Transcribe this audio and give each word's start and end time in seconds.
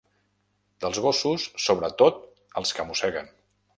Dels 0.85 1.01
gossos, 1.03 1.45
sobretot 1.67 2.19
els 2.63 2.73
que 2.79 2.87
mosseguen. 2.89 3.31